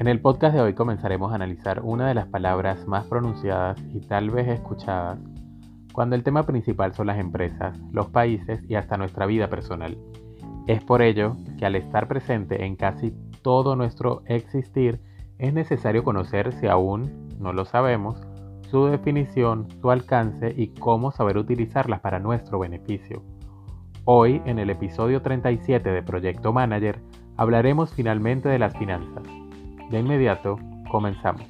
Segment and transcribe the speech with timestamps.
[0.00, 4.00] En el podcast de hoy comenzaremos a analizar una de las palabras más pronunciadas y
[4.00, 5.18] tal vez escuchadas
[5.92, 9.98] cuando el tema principal son las empresas, los países y hasta nuestra vida personal.
[10.66, 13.12] Es por ello que al estar presente en casi
[13.42, 15.02] todo nuestro existir,
[15.36, 18.26] es necesario conocer si aún no lo sabemos,
[18.70, 23.22] su definición, su alcance y cómo saber utilizarlas para nuestro beneficio.
[24.06, 27.02] Hoy, en el episodio 37 de Proyecto Manager,
[27.36, 29.24] hablaremos finalmente de las finanzas.
[29.90, 30.56] De inmediato,
[30.88, 31.48] comenzamos.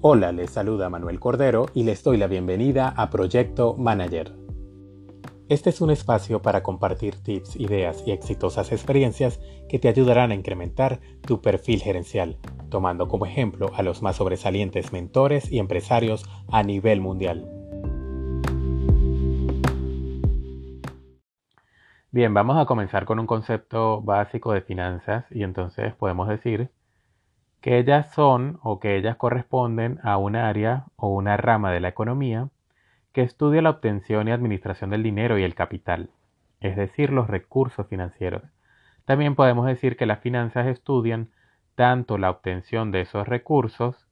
[0.00, 4.32] Hola, les saluda Manuel Cordero y les doy la bienvenida a Proyecto Manager.
[5.50, 10.34] Este es un espacio para compartir tips, ideas y exitosas experiencias que te ayudarán a
[10.34, 12.38] incrementar tu perfil gerencial,
[12.70, 17.55] tomando como ejemplo a los más sobresalientes mentores y empresarios a nivel mundial.
[22.16, 26.70] Bien, vamos a comenzar con un concepto básico de finanzas y entonces podemos decir
[27.60, 31.88] que ellas son o que ellas corresponden a un área o una rama de la
[31.88, 32.48] economía
[33.12, 36.08] que estudia la obtención y administración del dinero y el capital,
[36.60, 38.44] es decir, los recursos financieros.
[39.04, 41.28] También podemos decir que las finanzas estudian
[41.74, 44.08] tanto la obtención de esos recursos,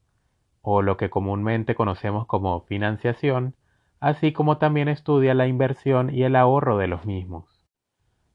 [0.60, 3.54] o lo que comúnmente conocemos como financiación,
[3.98, 7.53] así como también estudia la inversión y el ahorro de los mismos.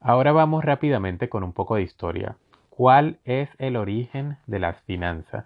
[0.01, 2.35] Ahora vamos rápidamente con un poco de historia.
[2.69, 5.45] ¿Cuál es el origen de las finanzas?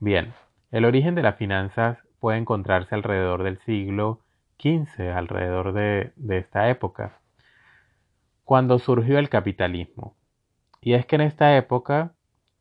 [0.00, 0.34] Bien,
[0.72, 4.20] el origen de las finanzas puede encontrarse alrededor del siglo
[4.56, 7.20] XV, alrededor de, de esta época,
[8.44, 10.16] cuando surgió el capitalismo.
[10.80, 12.14] Y es que en esta época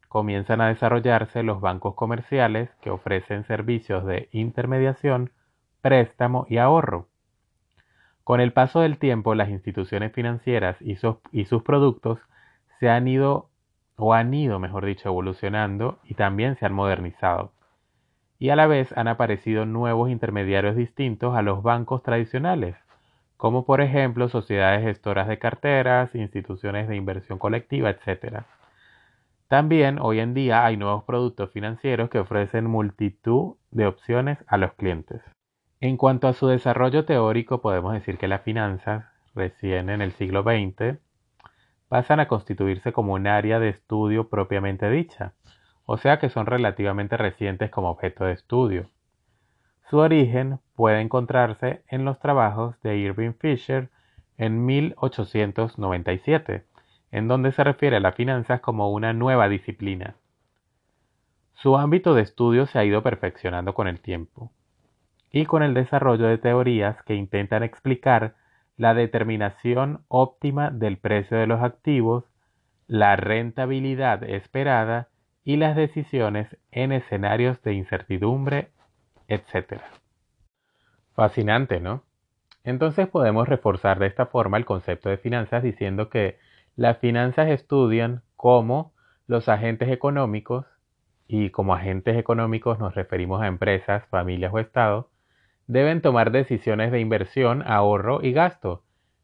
[0.10, 5.32] comienzan a desarrollarse los bancos comerciales que ofrecen servicios de intermediación,
[5.82, 7.10] préstamo y ahorro.
[8.28, 12.20] Con el paso del tiempo, las instituciones financieras y sus, productos
[12.78, 13.50] se han ido,
[13.96, 17.54] o han ido, mejor dicho, evolucionando y también se han modernizado.
[18.38, 22.76] Y a la vez han aparecido nuevos intermediarios distintos a los bancos tradicionales,
[23.38, 28.44] como por ejemplo sociedades gestoras de carteras, instituciones de inversión colectiva, etc.
[29.48, 34.74] También hoy en día hay nuevos productos financieros que ofrecen multitud de opciones a los
[34.74, 35.22] clientes.
[35.80, 39.06] En cuanto a su desarrollo teórico, podemos decir que las finanzas,
[39.36, 40.98] recién en el siglo XX,
[41.88, 45.34] pasan a constituirse como un área de estudio propiamente dicha,
[45.86, 48.90] o sea que son relativamente recientes como objeto de estudio.
[49.88, 53.92] Su origen puede encontrarse en los trabajos de Irving Fisher
[54.40, 56.66] en 1897,
[57.12, 60.16] en donde se refiere a las finanzas como una nueva disciplina.
[61.54, 64.52] Su ámbito de estudio se ha ido perfeccionando con el tiempo
[65.32, 68.36] y con el desarrollo de teorías que intentan explicar
[68.78, 72.26] la determinación óptima del precio de los activos,
[72.88, 75.10] la rentabilidad esperada
[75.44, 78.70] y las decisiones en escenarios de incertidumbre,
[79.28, 79.82] etc.
[81.16, 82.04] Fascinante, ¿no?
[82.64, 86.38] Entonces podemos reforzar de esta forma el concepto de finanzas diciendo que
[86.76, 88.94] las finanzas estudian cómo
[89.26, 90.66] los agentes económicos,
[91.28, 95.08] y como agentes económicos nos referimos a empresas, familias o estados,
[95.68, 98.84] deben tomar decisiones de inversión, ahorro y gasto,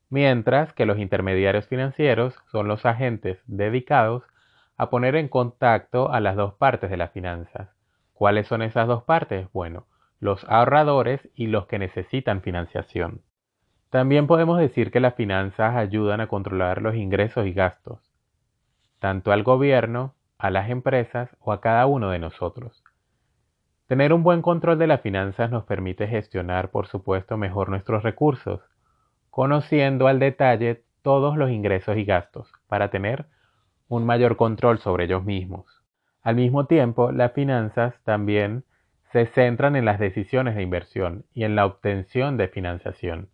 [0.09, 4.23] mientras que los intermediarios financieros son los agentes dedicados
[4.77, 7.69] a poner en contacto a las dos partes de las finanzas.
[8.13, 9.47] ¿Cuáles son esas dos partes?
[9.53, 9.87] Bueno,
[10.19, 13.21] los ahorradores y los que necesitan financiación.
[13.89, 18.11] También podemos decir que las finanzas ayudan a controlar los ingresos y gastos,
[18.99, 22.82] tanto al gobierno, a las empresas o a cada uno de nosotros.
[23.87, 28.61] Tener un buen control de las finanzas nos permite gestionar, por supuesto, mejor nuestros recursos,
[29.29, 33.25] conociendo al detalle todos los ingresos y gastos, para tener
[33.89, 35.83] un mayor control sobre ellos mismos.
[36.21, 38.63] Al mismo tiempo, las finanzas también
[39.11, 43.29] se centran en las decisiones de inversión y en la obtención de financiación,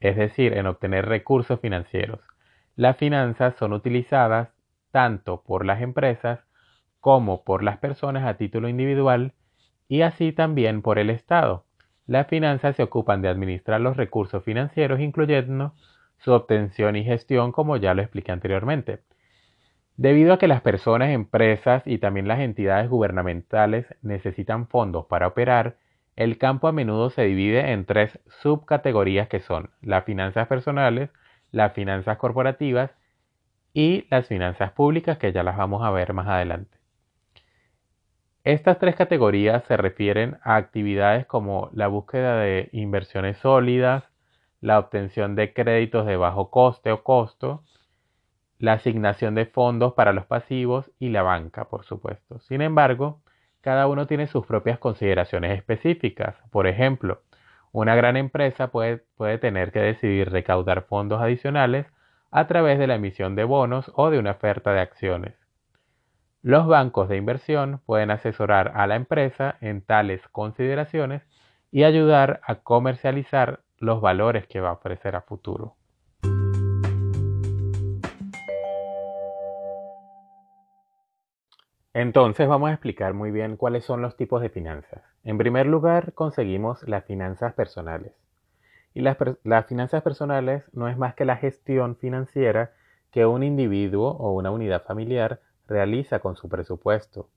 [0.00, 2.20] es decir, en obtener recursos financieros.
[2.76, 4.50] Las finanzas son utilizadas
[4.90, 6.40] tanto por las empresas
[7.00, 9.32] como por las personas a título individual
[9.88, 11.64] y así también por el Estado.
[12.06, 15.74] Las finanzas se ocupan de administrar los recursos financieros, incluyendo
[16.18, 19.00] su obtención y gestión, como ya lo expliqué anteriormente.
[19.96, 25.76] Debido a que las personas, empresas y también las entidades gubernamentales necesitan fondos para operar,
[26.16, 31.10] el campo a menudo se divide en tres subcategorías que son las finanzas personales,
[31.52, 32.90] las finanzas corporativas
[33.72, 36.83] y las finanzas públicas que ya las vamos a ver más adelante.
[38.44, 44.04] Estas tres categorías se refieren a actividades como la búsqueda de inversiones sólidas,
[44.60, 47.64] la obtención de créditos de bajo coste o costo,
[48.58, 52.38] la asignación de fondos para los pasivos y la banca, por supuesto.
[52.40, 53.22] Sin embargo,
[53.62, 56.36] cada uno tiene sus propias consideraciones específicas.
[56.50, 57.22] Por ejemplo,
[57.72, 61.86] una gran empresa puede, puede, tener que decidir recaudar fondos adicionales
[62.30, 65.43] a través de la emisión de bonos o de una oferta de acciones.
[66.46, 71.22] Los bancos de inversión pueden asesorar a la empresa en tales consideraciones
[71.70, 75.74] y ayudar a comercializar los valores que va a ofrecer a futuro.
[81.94, 85.02] Entonces vamos a explicar muy bien cuáles son los tipos de finanzas.
[85.24, 88.12] En primer lugar, conseguimos las finanzas personales.
[88.92, 92.72] Y las, las, finanzas personales no es más que la gestión financiera
[93.12, 97.28] que un individuo o una unidad familiar realiza con su presupuesto,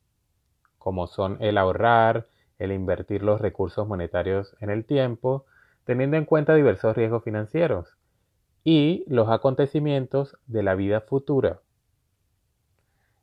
[0.77, 2.27] como son el ahorrar,
[2.59, 5.45] el invertir los recursos monetarios en el tiempo,
[5.85, 7.97] teniendo en cuenta diversos riesgos financieros
[8.63, 11.61] y los acontecimientos de la vida futura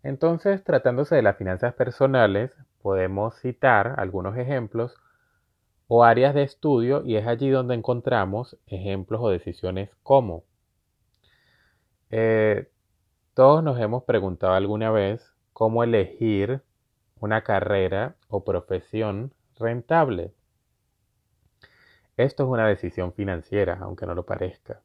[0.05, 2.53] entonces, tratándose de las finanzas personales,
[2.83, 4.95] podemos citar algunos ejemplos
[5.89, 10.45] o áreas de estudio y es allí donde encontramos ejemplos o decisiones como.
[12.11, 12.69] Eh,
[13.35, 16.63] todos nos hemos preguntado alguna vez cómo elegir
[17.19, 20.33] una carrera o profesión rentable.
[22.17, 24.83] Esto es una decisión financiera, aunque no lo parezca.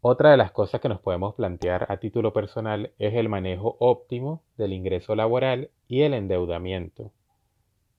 [0.00, 4.42] Otra de las cosas que nos podemos plantear a título personal es el manejo óptimo
[4.56, 7.12] del ingreso laboral y el endeudamiento.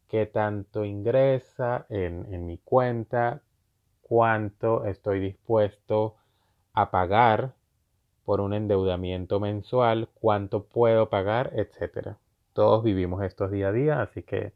[0.07, 3.41] ¿Qué tanto ingresa en, mi cuenta?
[4.01, 6.15] ¿Cuánto estoy dispuesto
[6.73, 7.53] a pagar
[8.29, 10.07] por un endeudamiento mensual?
[10.13, 11.49] ¿Cuánto puedo pagar?
[11.55, 12.19] Etcétera.
[12.53, 14.53] Todos vivimos estos día a día, así que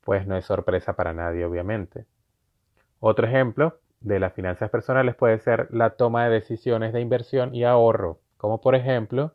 [0.00, 2.04] pues no es sorpresa para nadie, obviamente.
[2.98, 7.62] Otro ejemplo de las finanzas personales puede ser la toma de decisiones de inversión y
[7.62, 9.34] ahorro, como por ejemplo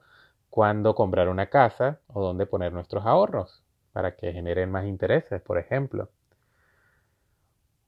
[0.50, 3.64] cuándo comprar una casa o dónde poner nuestros ahorros
[3.94, 6.10] para que generen más intereses, por ejemplo.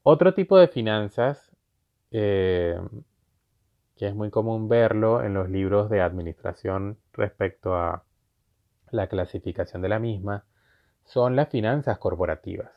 [0.01, 1.51] Otro tipo de finanzas
[2.12, 2.80] eh,
[4.00, 8.06] que es muy común verlo en los libros de administración respecto a
[8.92, 10.46] la clasificación de la misma
[11.04, 12.72] son las finanzas corporativas.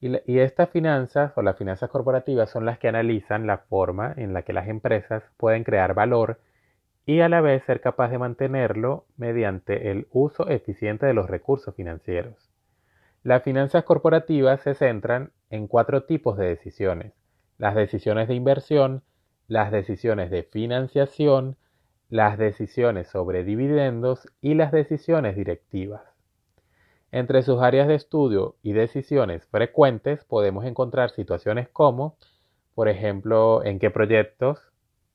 [0.00, 4.42] Y, estas finanzas o las finanzas corporativas son las que analizan la forma en la
[4.42, 6.40] que las empresas pueden crear valor
[7.04, 11.74] y a la vez ser capaz de mantenerlo mediante el uso eficiente de los recursos
[11.74, 12.50] financieros.
[13.22, 17.12] Las finanzas corporativas se centran en cuatro tipos de decisiones.
[17.58, 19.02] Las decisiones de inversión,
[19.52, 21.58] las decisiones de financiación,
[22.08, 26.00] las decisiones sobre dividendos y las decisiones directivas.
[27.10, 32.16] Entre sus áreas de estudio y decisiones frecuentes podemos encontrar situaciones como,
[32.74, 34.58] por ejemplo, en qué proyectos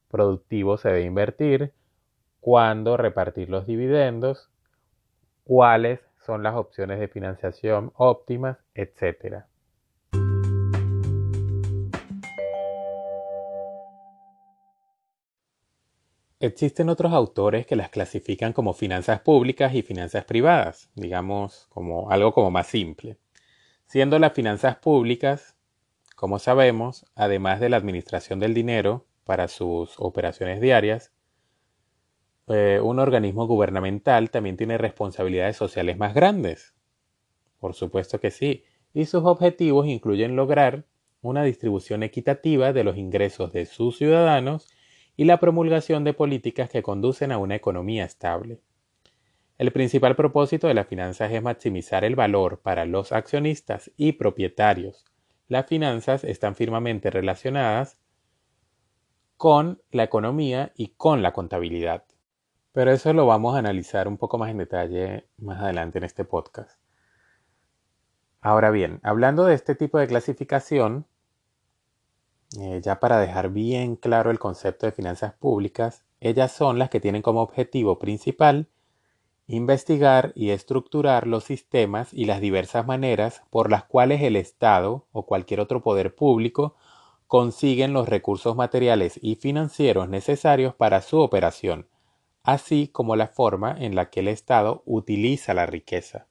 [0.07, 1.73] productivos se debe invertir,
[2.39, 4.51] cuándo repartir los dividendos,
[5.45, 9.45] cuáles son las opciones de financiación óptimas, etc.
[16.39, 22.31] Existen otros autores que las clasifican como finanzas públicas y finanzas privadas, digamos como algo
[22.31, 23.17] como más simple.
[23.87, 25.57] Siendo las finanzas públicas,
[26.15, 31.11] como sabemos, además de la administración del dinero para sus operaciones diarias,
[32.49, 36.75] eh, un organismo gubernamental también tiene responsabilidades sociales más grandes.
[37.57, 38.63] Por supuesto que sí,
[38.93, 40.85] y sus objetivos incluyen lograr
[41.21, 44.67] una distribución equitativa de los ingresos de sus ciudadanos
[45.17, 48.61] y la promulgación de políticas que conducen a una economía estable.
[49.57, 55.05] El principal propósito de las finanzas es maximizar el valor para los accionistas y propietarios.
[55.47, 57.97] Las finanzas están firmemente relacionadas
[59.35, 62.05] con la economía y con la contabilidad.
[62.71, 66.25] Pero eso lo vamos a analizar un poco más en detalle más adelante en este
[66.25, 66.79] podcast.
[68.39, 71.07] Ahora bien, hablando de este tipo de clasificación,
[72.59, 76.99] eh, ya para dejar bien claro el concepto de finanzas públicas, ellas son las que
[76.99, 78.69] tienen como objetivo principal
[79.47, 85.25] investigar y estructurar los sistemas y las diversas maneras por las cuales el Estado o
[85.25, 86.75] cualquier otro poder público
[87.27, 91.87] consiguen los recursos materiales y financieros necesarios para su operación,
[92.43, 96.27] así como la forma en la que el Estado utiliza la riqueza.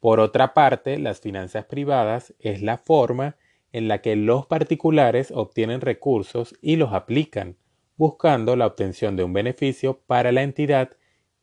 [0.00, 3.36] Por otra parte, las finanzas privadas es la forma
[3.72, 7.56] en la que los particulares obtienen recursos y los aplican,
[7.96, 10.90] buscando la obtención de un beneficio para la entidad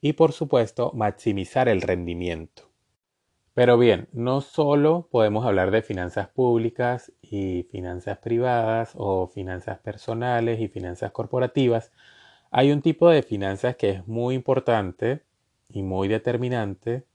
[0.01, 2.71] y por supuesto maximizar el rendimiento.
[3.53, 10.59] Pero bien, no solo podemos hablar de finanzas públicas y finanzas privadas o finanzas personales
[10.59, 11.91] y finanzas corporativas.
[12.51, 15.23] Hay un tipo de finanzas que es muy importante
[15.69, 17.05] y muy determinante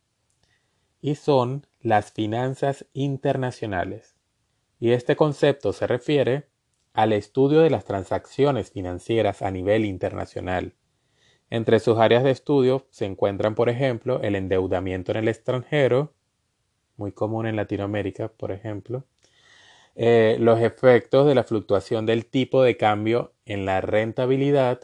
[1.03, 4.17] y son las finanzas internacionales.
[4.81, 6.49] Y este concepto se refiere
[6.95, 10.75] al estudio de las transacciones financieras a nivel internacional.
[11.51, 16.15] Entre sus áreas de estudio se encuentran, por ejemplo, el endeudamiento en el extranjero,
[16.97, 19.05] muy común en Latinoamérica, por ejemplo,
[19.97, 24.81] eh, los efectos de la fluctuación del tipo de cambio en la rentabilidad,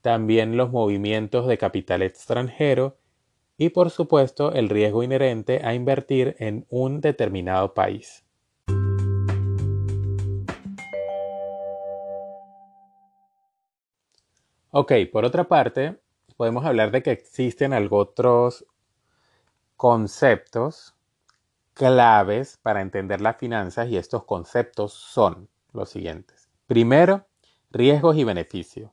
[0.00, 2.98] también los movimientos de capital extranjero
[3.58, 8.25] y por supuesto el riesgo inherente a invertir en un determinado país.
[14.78, 15.98] Ok, por otra parte,
[16.36, 18.66] podemos hablar de que existen otros
[19.74, 20.94] conceptos
[21.72, 26.50] claves para entender las finanzas y estos conceptos son los siguientes.
[26.66, 27.24] Primero,
[27.70, 28.90] riesgos y beneficios.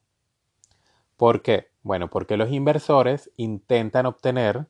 [1.18, 1.68] ¿Por qué?
[1.82, 4.68] Bueno, porque los inversores intentan obtener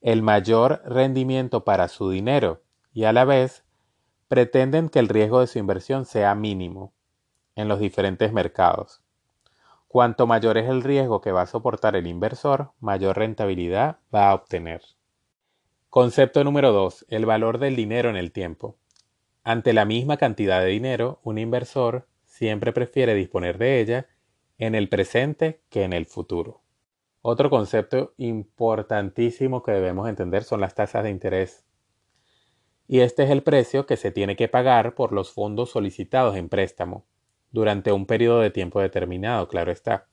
[0.00, 2.60] el mayor rendimiento para su dinero
[2.92, 3.62] y a la vez
[4.26, 6.92] pretenden que el riesgo de su inversión sea mínimo
[7.54, 8.99] en los diferentes mercados.
[9.92, 14.34] Cuanto mayor es el riesgo que va a soportar el inversor, mayor rentabilidad va a
[14.34, 14.82] obtener.
[15.88, 17.06] Concepto número 2.
[17.08, 18.76] El valor del dinero en el tiempo.
[19.42, 24.06] Ante la misma cantidad de dinero, un inversor siempre prefiere disponer de ella
[24.58, 26.62] en el presente que en el futuro.
[27.20, 31.64] Otro concepto importantísimo que debemos entender son las tasas de interés.
[32.86, 36.48] Y este es el precio que se tiene que pagar por los fondos solicitados en
[36.48, 37.09] préstamo
[37.50, 40.06] durante un periodo de tiempo determinado, claro está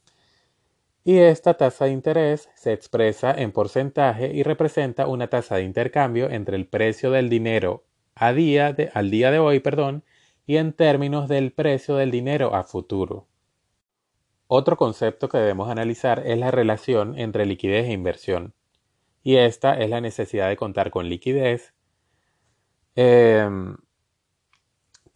[1.07, 6.29] y esta tasa de interés se expresa en porcentaje y representa una tasa de intercambio
[6.29, 10.03] entre el precio del dinero a día de, al día de hoy perdón,
[10.45, 13.25] y en términos del precio del dinero a futuro.
[14.47, 18.53] Otro concepto que debemos analizar es la relación entre liquidez e inversión.
[19.23, 21.73] Y esta es la necesidad de contar con liquidez
[22.95, 23.77] em,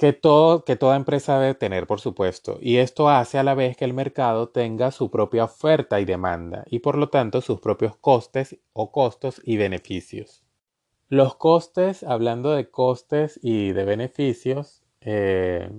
[0.01, 3.77] que, todo, que toda empresa debe tener, por supuesto, y esto hace a la vez
[3.77, 7.98] que el mercado tenga su propia oferta y demanda, y por lo tanto sus propios
[7.98, 10.43] costes o costos y beneficios.
[11.08, 15.70] Los costes, hablando de costes y de beneficios, eh,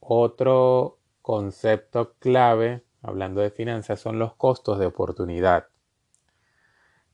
[0.00, 5.68] otro concepto clave, hablando de finanzas, son los costos de oportunidad.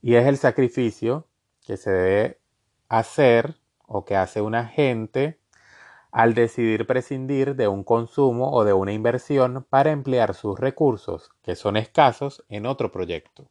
[0.01, 1.27] Y es el sacrificio
[1.67, 2.39] que se debe
[2.89, 5.39] hacer o que hace un agente
[6.11, 11.57] al decidir prescindir de un consumo o de una inversión para emplear sus recursos, que
[11.57, 13.49] son escasos, en otro proyecto.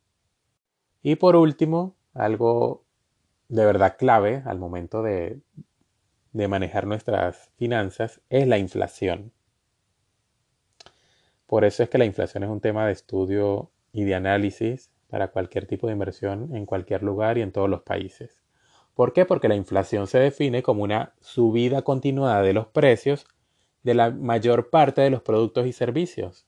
[1.03, 2.85] Y por último, algo
[3.49, 5.43] de verdad clave al momento de,
[6.33, 9.33] de manejar nuestras finanzas es la inflación.
[11.47, 15.29] Por eso es que la inflación es un tema de estudio y de análisis para
[15.29, 18.44] cualquier tipo de inversión en cualquier lugar y en todos los países.
[18.95, 19.25] ¿Por qué?
[19.25, 23.27] Porque la inflación se define como una subida continuada de los precios
[23.83, 26.47] de la mayor parte de los productos y servicios,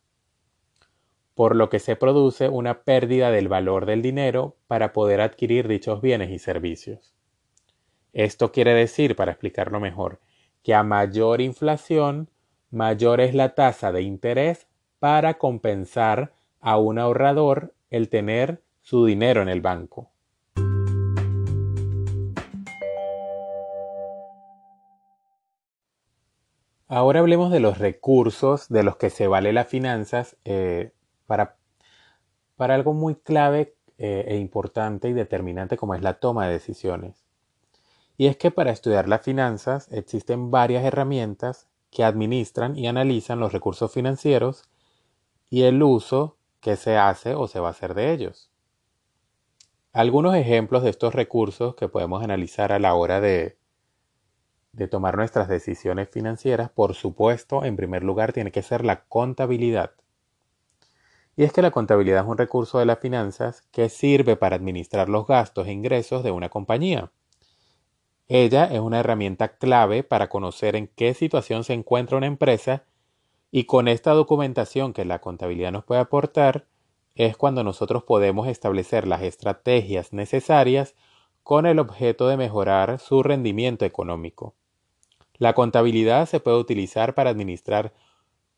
[1.34, 6.00] por lo que se produce una pérdida del valor del dinero para poder adquirir dichos
[6.00, 7.14] bienes y servicios.
[8.12, 10.20] Esto quiere decir, para explicarlo mejor,
[10.62, 12.30] que a mayor inflación,
[12.70, 14.66] mayor es la tasa de interés
[14.98, 20.10] para compensar a un ahorrador el tener su dinero en el banco.
[26.88, 30.92] Ahora hablemos de los recursos de los que se vale las finanzas eh,
[31.26, 31.56] para,
[32.54, 37.24] para, algo muy clave eh, e importante y determinante como es la toma de decisiones.
[38.16, 43.52] Y es que para estudiar las finanzas existen varias herramientas que administran y analizan los
[43.52, 44.62] recursos financieros
[45.50, 48.52] y el uso que se hace o se va a hacer de ellos.
[49.92, 53.55] Algunos ejemplos de estos recursos que podemos analizar a la hora de,
[54.76, 59.92] de tomar nuestras decisiones financieras, por supuesto, en primer lugar tiene que ser la contabilidad.
[61.34, 65.08] Y es que la contabilidad es un recurso de las finanzas que sirve para administrar
[65.08, 67.10] los gastos e ingresos de una compañía.
[68.28, 72.84] Ella es una herramienta clave para conocer en qué situación se encuentra una empresa
[73.50, 76.66] y con esta documentación que la contabilidad nos puede aportar
[77.14, 80.94] es cuando nosotros podemos establecer las estrategias necesarias
[81.42, 84.54] con el objeto de mejorar su rendimiento económico.
[85.38, 87.92] La contabilidad se puede utilizar para administrar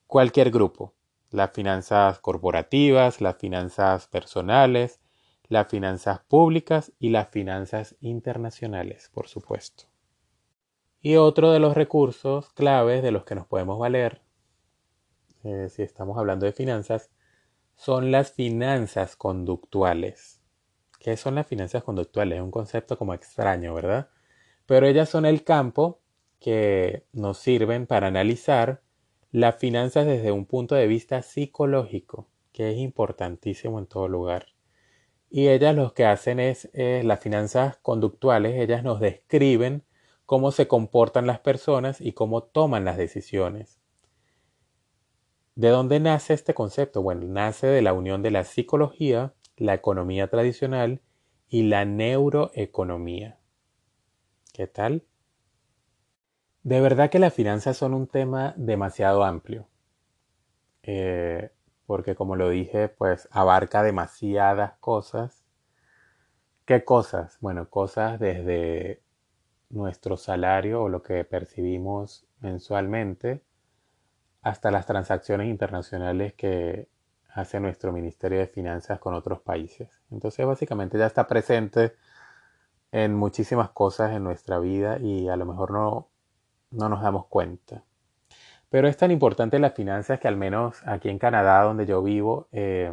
[0.06, 0.94] cualquier grupo,
[1.30, 5.00] las finanzas corporativas, las finanzas personales,
[5.48, 9.84] las finanzas públicas y las finanzas internacionales, por supuesto.
[11.00, 14.22] Y otro de los recursos claves de los que nos podemos valer,
[15.44, 17.10] eh, si estamos hablando de finanzas,
[17.74, 20.42] son las finanzas conductuales.
[20.98, 22.38] ¿Qué son las finanzas conductuales?
[22.38, 24.10] Es un concepto como extraño, ¿verdad?
[24.66, 26.00] Pero ellas son el campo
[26.40, 28.82] que nos sirven para analizar
[29.30, 34.46] las finanzas desde un punto de vista psicológico, que es importantísimo en todo lugar.
[35.30, 39.84] Y ellas lo que hacen es, las finanzas conductuales, ellas nos describen
[40.24, 43.80] cómo se comportan las personas y cómo toman las decisiones.
[45.54, 47.02] ¿De dónde nace este concepto?
[47.02, 51.02] Bueno, nace de la unión de la psicología, la economía tradicional
[51.48, 53.40] y la neuroeconomía.
[54.52, 55.04] ¿Qué tal?
[56.68, 59.66] De verdad que las finanzas son un tema demasiado amplio.
[60.82, 61.50] Eh,
[61.86, 65.46] porque como lo dije, pues abarca demasiadas cosas.
[66.66, 67.38] ¿Qué cosas?
[67.40, 69.00] Bueno, cosas desde
[69.70, 73.40] nuestro salario o lo que percibimos mensualmente
[74.42, 76.90] hasta las transacciones internacionales que
[77.30, 80.02] hace nuestro Ministerio de Finanzas con otros países.
[80.10, 81.94] Entonces básicamente ya está presente
[82.92, 86.08] en muchísimas cosas en nuestra vida y a lo mejor no,
[86.70, 87.84] no nos damos cuenta.
[88.70, 92.48] Pero es tan importante las finanzas que al menos aquí en Canadá, donde yo vivo,
[92.52, 92.92] eh,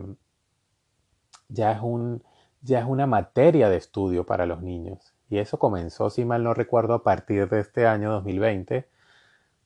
[1.49, 2.23] ya, es un,
[2.61, 5.13] ya es una materia de estudio para los niños.
[5.29, 8.87] Y eso comenzó, si mal no recuerdo, a partir de este año 2020,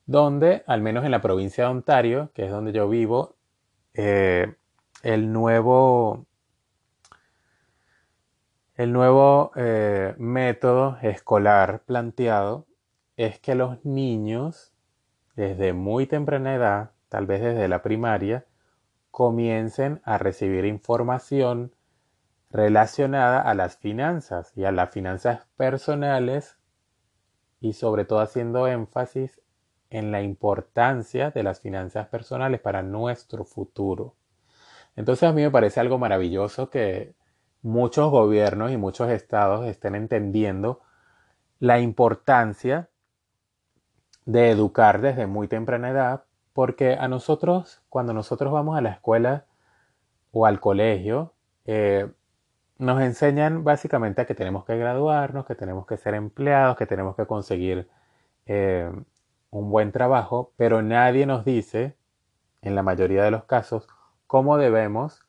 [0.05, 3.35] donde, al menos en la provincia de Ontario, que es donde yo vivo,
[3.93, 4.55] eh,
[5.03, 6.25] el nuevo,
[8.75, 12.65] el nuevo eh, método escolar planteado
[13.19, 14.71] es que los niños
[15.35, 18.45] desde muy temprana edad, tal vez desde la primaria,
[19.11, 21.75] comiencen a recibir información
[22.49, 26.59] relacionada a las finanzas y a las finanzas personales
[27.59, 29.41] y sobre todo haciendo énfasis
[29.89, 34.15] en la importancia de las finanzas personales para nuestro futuro.
[34.95, 37.15] Entonces a mí me parece algo maravilloso que
[37.63, 40.79] muchos gobiernos y muchos estados estén entendiendo
[41.59, 42.87] la importancia
[44.29, 49.45] de educar desde muy temprana edad, porque a nosotros, cuando nosotros vamos a la escuela
[50.31, 51.33] o al colegio,
[51.65, 52.11] eh,
[52.77, 57.15] nos enseñan básicamente a que tenemos que graduarnos, que tenemos que ser empleados, que tenemos
[57.15, 57.89] que conseguir
[58.45, 58.91] eh,
[59.49, 61.97] un buen trabajo, pero nadie nos dice,
[62.61, 63.87] en la mayoría de los casos,
[64.27, 65.25] cómo debemos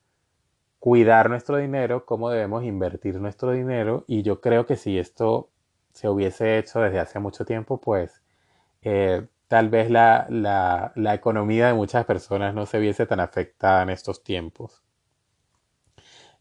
[0.78, 5.48] cuidar nuestro dinero, cómo debemos invertir nuestro dinero, y yo creo que si esto
[5.94, 8.19] se hubiese hecho desde hace mucho tiempo, pues
[8.82, 13.90] eh, tal vez la, la, economía de muchas personas no se viese tan afectada en
[13.90, 14.82] estos tiempos.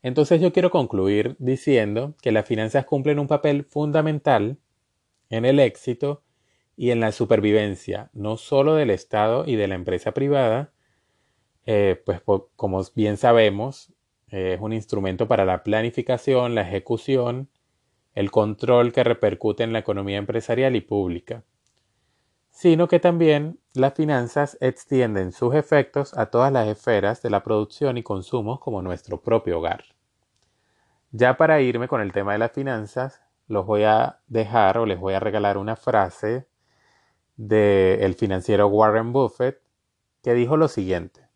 [0.01, 4.59] Entonces yo quiero concluir diciendo que las finanzas cumplen un papel fundamental
[5.29, 6.23] en el éxito
[6.77, 10.71] y en la supervivencia, no solo del Estado y de la empresa privada,
[11.65, 12.21] eh, pues
[12.55, 13.91] como bien sabemos,
[14.29, 17.49] eh, es un instrumento para la planificación, la ejecución,
[18.13, 21.43] el control que repercute en la economía empresarial y pública
[22.59, 27.97] sino que también las finanzas extienden sus efectos a todas las esferas de la producción
[27.97, 29.85] y consumo como nuestro propio hogar.
[31.11, 34.99] Ya para irme con el tema de las finanzas, los voy a dejar o les
[34.99, 36.49] voy a regalar una frase
[37.37, 39.61] del financiero Warren Buffett
[40.21, 41.29] que dijo lo siguiente.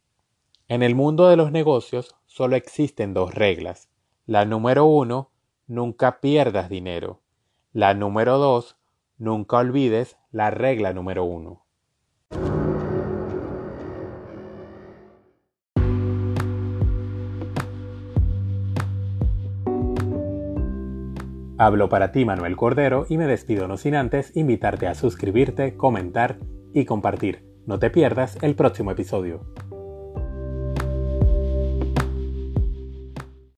[0.68, 3.88] En el mundo de los negocios solo existen dos reglas.
[4.26, 5.32] La número uno,
[5.68, 7.22] nunca pierdas dinero.
[7.72, 8.76] La número dos,
[9.24, 11.64] Nunca olvides la regla número uno.
[21.60, 26.40] Hablo para ti Manuel Cordero y me despido no sin antes invitarte a suscribirte, comentar
[26.74, 27.46] y compartir.
[27.68, 29.54] No te pierdas el próximo episodio.